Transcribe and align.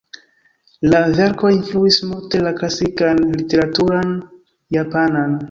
La 0.93 1.01
verko 1.19 1.51
influis 1.57 1.99
multe 2.13 2.41
la 2.47 2.55
klasikan 2.61 3.23
literaturon 3.37 4.19
japanan. 4.79 5.39